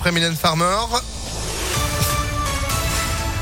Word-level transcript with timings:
après 0.00 0.12
Mylène 0.12 0.34
Farmer. 0.34 0.64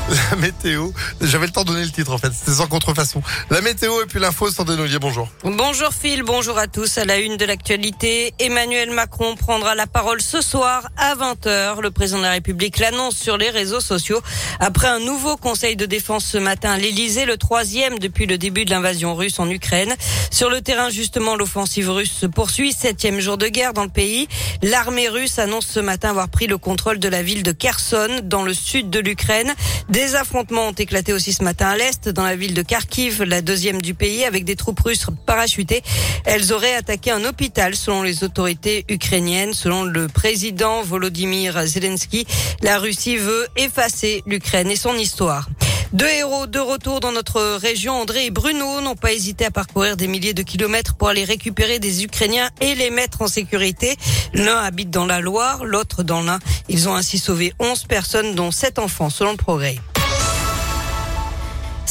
La 0.31 0.37
météo. 0.37 0.89
J'avais 1.21 1.45
le 1.45 1.51
temps 1.51 1.61
de 1.61 1.67
donner 1.67 1.83
le 1.83 1.91
titre 1.91 2.11
en 2.11 2.17
fait. 2.17 2.31
C'était 2.33 2.57
sans 2.57 2.67
contrefaçon. 2.67 3.21
La 3.49 3.61
météo 3.61 4.01
et 4.01 4.05
puis 4.05 4.19
l'info 4.19 4.49
sans 4.49 4.63
dénouiller. 4.63 4.97
Bonjour. 4.97 5.27
Bonjour 5.43 5.93
Phil, 5.93 6.23
bonjour 6.23 6.57
à 6.57 6.67
tous. 6.67 6.97
À 6.97 7.05
la 7.05 7.17
une 7.17 7.37
de 7.37 7.45
l'actualité, 7.45 8.33
Emmanuel 8.39 8.91
Macron 8.91 9.35
prendra 9.35 9.75
la 9.75 9.85
parole 9.85 10.21
ce 10.21 10.41
soir 10.41 10.89
à 10.97 11.15
20h. 11.15 11.81
Le 11.81 11.91
président 11.91 12.19
de 12.19 12.23
la 12.23 12.31
République 12.31 12.79
l'annonce 12.79 13.15
sur 13.15 13.37
les 13.37 13.49
réseaux 13.49 13.81
sociaux. 13.81 14.21
Après 14.59 14.87
un 14.87 14.99
nouveau 14.99 15.37
conseil 15.37 15.75
de 15.75 15.85
défense 15.85 16.25
ce 16.25 16.37
matin 16.37 16.77
l'Elysée, 16.77 17.25
le 17.25 17.37
troisième 17.37 17.99
depuis 17.99 18.25
le 18.25 18.37
début 18.37 18.65
de 18.65 18.71
l'invasion 18.71 19.13
russe 19.13 19.39
en 19.39 19.49
Ukraine. 19.49 19.93
Sur 20.31 20.49
le 20.49 20.61
terrain, 20.61 20.89
justement, 20.89 21.35
l'offensive 21.35 21.89
russe 21.89 22.11
se 22.11 22.25
poursuit. 22.25 22.73
Septième 22.73 23.19
jour 23.19 23.37
de 23.37 23.47
guerre 23.47 23.73
dans 23.73 23.83
le 23.83 23.89
pays. 23.89 24.27
L'armée 24.63 25.09
russe 25.09 25.37
annonce 25.37 25.67
ce 25.67 25.79
matin 25.79 26.09
avoir 26.09 26.29
pris 26.29 26.47
le 26.47 26.57
contrôle 26.57 26.97
de 26.97 27.07
la 27.07 27.21
ville 27.21 27.43
de 27.43 27.51
Kherson 27.51 28.21
dans 28.23 28.43
le 28.43 28.53
sud 28.53 28.89
de 28.89 28.99
l'Ukraine. 28.99 29.53
Des 29.99 30.15
affrontements 30.15 30.69
ont 30.69 30.71
éclaté 30.71 31.11
aussi 31.11 31.33
ce 31.33 31.43
matin 31.43 31.67
à 31.67 31.75
l'est, 31.75 32.07
dans 32.07 32.23
la 32.23 32.37
ville 32.37 32.53
de 32.53 32.61
Kharkiv, 32.61 33.21
la 33.23 33.41
deuxième 33.41 33.81
du 33.81 33.93
pays, 33.93 34.23
avec 34.23 34.45
des 34.45 34.55
troupes 34.55 34.79
russes 34.79 35.05
parachutées. 35.25 35.83
Elles 36.23 36.53
auraient 36.53 36.73
attaqué 36.73 37.11
un 37.11 37.25
hôpital, 37.25 37.75
selon 37.75 38.01
les 38.01 38.23
autorités 38.23 38.85
ukrainiennes. 38.87 39.51
Selon 39.51 39.83
le 39.83 40.07
président 40.07 40.83
Volodymyr 40.83 41.67
Zelensky, 41.67 42.25
la 42.61 42.79
Russie 42.79 43.17
veut 43.17 43.45
effacer 43.57 44.23
l'Ukraine 44.25 44.71
et 44.71 44.77
son 44.77 44.95
histoire. 44.95 45.49
Deux 45.91 46.07
héros 46.07 46.47
de 46.47 46.59
retour 46.59 46.99
dans 47.01 47.11
notre 47.11 47.57
région, 47.57 47.95
André 47.95 48.27
et 48.27 48.31
Bruno, 48.31 48.79
n'ont 48.79 48.95
pas 48.95 49.11
hésité 49.11 49.45
à 49.45 49.51
parcourir 49.51 49.97
des 49.97 50.07
milliers 50.07 50.35
de 50.35 50.43
kilomètres 50.43 50.95
pour 50.95 51.09
aller 51.09 51.25
récupérer 51.25 51.79
des 51.79 52.05
Ukrainiens 52.05 52.51
et 52.61 52.75
les 52.75 52.91
mettre 52.91 53.23
en 53.23 53.27
sécurité. 53.27 53.97
L'un 54.33 54.59
habite 54.59 54.91
dans 54.91 55.07
la 55.07 55.19
Loire, 55.19 55.65
l'autre 55.65 56.03
dans 56.03 56.21
l'Ain. 56.21 56.39
Ils 56.69 56.87
ont 56.87 56.95
ainsi 56.95 57.17
sauvé 57.17 57.53
11 57.59 57.85
personnes, 57.85 58.35
dont 58.35 58.51
7 58.51 58.77
enfants, 58.79 59.09
selon 59.09 59.31
le 59.31 59.37
progrès. 59.37 59.77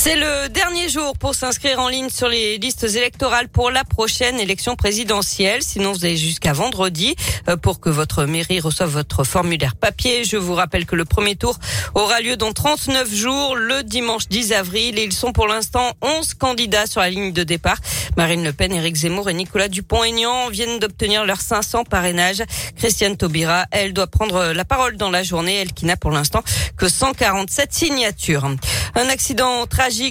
C'est 0.00 0.14
le 0.14 0.48
dernier 0.48 0.88
jour 0.88 1.18
pour 1.18 1.34
s'inscrire 1.34 1.80
en 1.80 1.88
ligne 1.88 2.08
sur 2.08 2.28
les 2.28 2.58
listes 2.58 2.84
électorales 2.84 3.48
pour 3.48 3.72
la 3.72 3.82
prochaine 3.82 4.38
élection 4.38 4.76
présidentielle. 4.76 5.60
Sinon, 5.60 5.90
vous 5.90 6.04
avez 6.04 6.16
jusqu'à 6.16 6.52
vendredi 6.52 7.16
euh, 7.48 7.56
pour 7.56 7.80
que 7.80 7.90
votre 7.90 8.24
mairie 8.24 8.60
reçoive 8.60 8.90
votre 8.90 9.24
formulaire 9.24 9.74
papier. 9.74 10.22
Je 10.22 10.36
vous 10.36 10.54
rappelle 10.54 10.86
que 10.86 10.94
le 10.94 11.04
premier 11.04 11.34
tour 11.34 11.58
aura 11.96 12.20
lieu 12.20 12.36
dans 12.36 12.52
39 12.52 13.12
jours, 13.12 13.56
le 13.56 13.82
dimanche 13.82 14.28
10 14.28 14.52
avril. 14.52 15.00
Et 15.00 15.02
ils 15.02 15.12
sont 15.12 15.32
pour 15.32 15.48
l'instant 15.48 15.90
11 16.00 16.34
candidats 16.34 16.86
sur 16.86 17.00
la 17.00 17.10
ligne 17.10 17.32
de 17.32 17.42
départ. 17.42 17.78
Marine 18.16 18.44
Le 18.44 18.52
Pen, 18.52 18.72
Éric 18.72 18.94
Zemmour 18.94 19.28
et 19.28 19.34
Nicolas 19.34 19.66
Dupont-Aignan 19.66 20.48
viennent 20.48 20.78
d'obtenir 20.78 21.24
leurs 21.24 21.40
500 21.40 21.82
parrainages. 21.82 22.44
Christiane 22.76 23.16
Taubira, 23.16 23.66
elle 23.72 23.92
doit 23.92 24.06
prendre 24.06 24.52
la 24.52 24.64
parole 24.64 24.96
dans 24.96 25.10
la 25.10 25.24
journée, 25.24 25.56
elle 25.56 25.72
qui 25.72 25.86
n'a 25.86 25.96
pour 25.96 26.12
l'instant 26.12 26.44
que 26.76 26.88
147 26.88 27.72
signatures. 27.72 28.48
Un 28.94 29.08
accident 29.08 29.66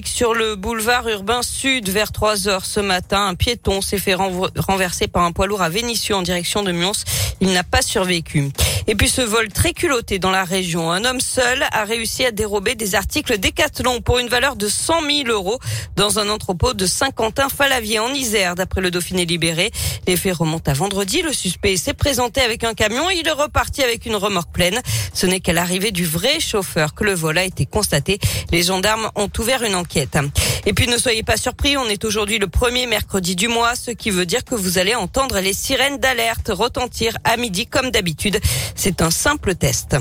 sur 0.06 0.34
le 0.34 0.56
boulevard 0.56 1.08
urbain 1.08 1.44
sud 1.44 1.90
vers 1.90 2.12
3 2.12 2.48
heures 2.48 2.66
ce 2.66 2.80
matin. 2.80 3.28
Un 3.28 3.36
piéton 3.36 3.82
s'est 3.82 4.00
fait 4.00 4.16
renverser 4.16 5.08
par 5.08 5.24
un 5.24 5.32
poids 5.32 5.46
lourd 5.46 5.62
à 5.62 5.70
Vénissieux 5.70 6.16
en 6.16 6.24
direction 6.24 6.64
de 6.64 6.72
Mions. 6.72 6.94
Il 7.42 7.54
n'a 7.54 7.64
pas 7.64 7.84
survécu. 7.84 8.52
Et 8.90 8.96
puis 8.96 9.10
ce 9.10 9.22
vol 9.22 9.50
très 9.50 9.74
culotté 9.74 10.18
dans 10.18 10.32
la 10.32 10.46
région. 10.46 10.90
Un 10.92 11.04
homme 11.04 11.20
seul 11.20 11.66
a 11.72 11.84
réussi 11.84 12.24
à 12.24 12.32
dérober 12.32 12.74
des 12.74 12.96
articles 12.96 13.38
Décathlon 13.38 14.00
pour 14.00 14.18
une 14.18 14.30
valeur 14.30 14.56
de 14.56 14.70
100 14.70 15.02
000 15.02 15.28
euros 15.28 15.60
dans 15.98 16.20
un 16.20 16.30
entrepôt 16.30 16.74
de 16.74 16.86
Saint-Quentin-Falavier 16.86 18.00
en 18.00 18.14
Isère, 18.14 18.56
d'après 18.56 18.80
le 18.80 18.90
Dauphiné 18.90 19.26
libéré. 19.26 19.72
Les 20.08 20.16
faits 20.16 20.38
remontent 20.38 20.72
à 20.72 20.74
vendredi. 20.74 21.22
Le 21.22 21.34
suspect 21.34 21.76
s'est 21.76 21.94
présenté 21.94 22.40
avec 22.40 22.64
un 22.64 22.74
camion 22.74 23.10
et 23.10 23.16
il 23.16 23.28
est 23.28 23.32
reparti 23.32 23.84
avec 23.84 24.06
une 24.06 24.16
remorque 24.16 24.54
pleine. 24.54 24.80
Ce 25.14 25.26
n'est 25.26 25.42
qu'à 25.42 25.52
l'arrivée 25.52 25.92
du 25.92 26.06
vrai 26.06 26.40
chauffeur 26.40 26.94
que 26.94 27.04
le 27.04 27.14
vol 27.14 27.38
a 27.38 27.44
été 27.44 27.66
constaté. 27.66 28.20
Les 28.54 28.64
gendarmes 28.64 29.12
ont 29.16 29.30
ouvert 29.38 29.64
une 29.64 29.76
enquête. 29.76 30.18
Et 30.66 30.74
puis 30.74 30.88
ne 30.88 30.98
soyez 30.98 31.24
pas 31.24 31.38
surpris, 31.38 31.78
on 31.78 31.86
est 31.86 32.04
aujourd'hui 32.06 32.40
le 32.40 32.48
premier 32.48 32.88
mercredi 32.88 33.36
du 33.36 33.48
mois, 33.48 33.76
ce 33.76 33.92
qui 33.92 34.10
veut 34.10 34.26
dire 34.26 34.44
que 34.44 34.56
vous 34.56 34.78
allez 34.78 34.96
entendre 34.96 35.40
les 35.40 35.54
sirènes 35.54 35.98
d'alerte 35.98 36.50
retentir 36.54 37.18
à 37.24 37.38
midi 37.38 37.68
comme 37.68 37.92
d'habitude. 37.92 38.40
C'est 38.76 39.02
un 39.02 39.12
simple 39.12 39.56
test. 39.56 39.96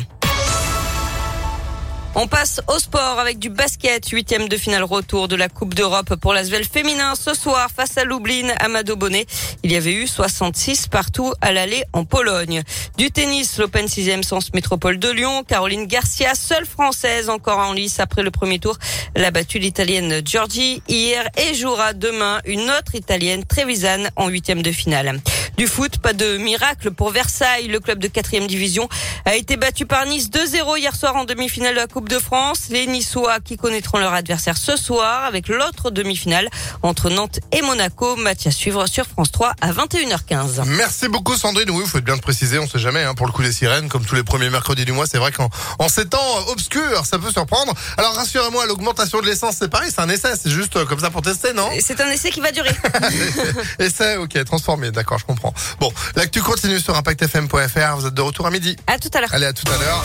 On 2.19 2.29
passe 2.29 2.63
au 2.75 2.79
sport 2.79 3.19
avec 3.21 3.39
du 3.39 3.51
basket, 3.51 4.09
huitième 4.09 4.49
de 4.49 4.57
finale 4.57 4.85
retour 4.85 5.29
de 5.29 5.37
la 5.37 5.51
Coupe 5.51 5.75
d'Europe 5.75 6.15
pour 6.17 6.33
l'Asvel 6.33 6.65
féminin 6.65 7.15
ce 7.15 7.35
soir 7.35 7.69
face 7.71 7.99
à 7.99 8.05
Lublin, 8.05 8.55
Amado 8.59 8.97
Bonnet. 8.97 9.27
Il 9.63 9.71
y 9.71 9.77
avait 9.77 9.93
eu 9.93 10.07
66 10.07 10.89
partout 10.89 11.35
à 11.43 11.53
l'aller 11.53 11.85
en 11.93 12.07
Pologne. 12.07 12.63
Du 12.97 13.11
tennis, 13.11 13.59
l'Open 13.59 13.85
6e 13.85 14.23
Sens 14.23 14.55
Métropole 14.55 14.99
de 14.99 15.11
Lyon, 15.11 15.45
Caroline 15.47 15.85
Garcia, 15.85 16.35
seule 16.35 16.65
française 16.65 17.29
encore 17.29 17.59
en 17.59 17.75
lice 17.75 18.01
après 18.01 18.23
le 18.23 18.31
premier 18.31 18.61
tour, 18.61 18.79
l'a 19.15 19.31
battue 19.31 19.59
l'italienne 19.59 20.23
Giorgi 20.25 20.83
hier 20.89 21.29
et 21.37 21.53
jouera 21.53 21.93
demain 21.93 22.41
une 22.47 22.71
autre 22.71 22.95
italienne, 22.95 23.45
Trevisan, 23.45 24.05
en 24.17 24.29
huitième 24.29 24.63
de 24.63 24.73
finale. 24.73 25.21
Du 25.57 25.67
foot, 25.67 25.97
pas 25.99 26.13
de 26.13 26.37
miracle 26.37 26.91
pour 26.91 27.11
Versailles. 27.11 27.69
Le 27.69 27.81
club 27.81 27.99
de 27.99 28.09
quatrième 28.09 28.47
division 28.47 28.91
a 29.25 29.37
été 29.37 29.57
battu 29.57 29.87
par 29.87 30.05
Nice 30.05 30.29
2-0 30.29 30.79
hier 30.79 30.95
soir 30.95 31.17
en 31.17 31.25
demi-finale 31.25 31.75
de 31.75 31.81
la 31.81 31.87
Coupe 31.87 32.11
de 32.11 32.19
France. 32.19 32.65
Les 32.69 32.87
Niçois 32.87 33.41
qui 33.41 33.57
connaîtront 33.57 33.97
leur 33.97 34.13
adversaire 34.13 34.59
ce 34.59 34.77
soir 34.77 35.25
avec 35.25 35.49
l'autre 35.49 35.91
demi-finale 35.91 36.51
entre 36.83 37.09
Nantes 37.09 37.41
et 37.53 37.63
Monaco. 37.63 38.17
Match 38.17 38.47
à 38.47 38.51
suivre 38.51 38.87
sur 38.87 39.07
France 39.07 39.33
3 39.33 39.55
à 39.63 39.73
21h15. 39.73 40.67
Merci 40.67 41.09
beaucoup 41.09 41.35
Sandrine. 41.37 41.71
Oui, 41.71 41.85
il 41.87 41.89
faut 41.89 42.03
bien 42.03 42.19
te 42.19 42.23
préciser, 42.23 42.59
on 42.59 42.69
sait 42.69 42.79
jamais 42.79 43.03
hein, 43.03 43.15
pour 43.15 43.27
le 43.27 43.33
coup 43.33 43.43
des 43.43 43.53
sirènes, 43.53 43.89
comme 43.89 44.05
tous 44.05 44.15
les 44.15 44.25
premiers 44.25 44.51
mercredis 44.51 44.85
du 44.85 44.93
mois. 44.93 45.07
C'est 45.07 45.19
vrai 45.19 45.33
qu'en 45.33 45.49
en 45.79 45.89
ces 45.89 46.05
temps 46.05 46.49
obscurs, 46.49 47.07
ça 47.07 47.19
peut 47.19 47.33
surprendre. 47.33 47.73
Alors 47.97 48.15
rassurez-moi, 48.15 48.67
l'augmentation 48.67 49.23
de 49.23 49.27
l'essence, 49.27 49.57
c'est 49.59 49.71
pareil, 49.71 49.91
c'est 49.91 50.03
un 50.03 50.09
essai, 50.11 50.35
c'est 50.39 50.51
juste 50.51 50.85
comme 50.85 51.01
ça 51.01 51.09
pour 51.09 51.23
tester, 51.23 51.55
non? 51.55 51.71
C'est 51.81 52.03
un 52.03 52.11
essai 52.11 52.31
qui 52.31 52.41
va 52.41 52.53
durer. 52.53 52.77
essai, 53.79 54.19
ok, 54.19 54.45
transformé, 54.45 54.91
d'accord, 54.91 55.19
je 55.19 55.25
comprends. 55.25 55.46
Bon, 55.81 55.93
l'actu 56.15 56.43
continue 56.43 56.81
sur 56.81 56.97
ImpactFM.fr. 56.97 57.97
Vous 57.97 58.07
êtes 58.07 58.15
de 58.15 58.23
retour 58.23 58.47
à 58.47 58.51
midi. 58.51 58.77
À 58.87 58.99
tout 58.99 59.11
à 59.15 59.21
l'heure. 59.21 59.33
Allez, 59.33 59.47
à 59.47 59.53
tout 59.53 59.71
à 59.71 59.79
l'heure. 59.79 60.05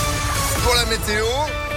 Pour 0.63 0.75
la 0.75 0.85
météo. 0.85 1.25